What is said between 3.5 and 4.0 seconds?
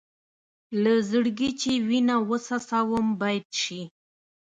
شي.